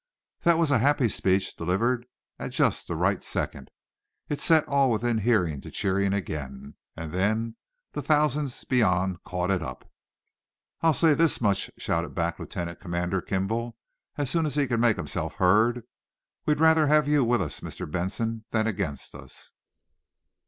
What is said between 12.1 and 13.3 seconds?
back Lieutenant Commander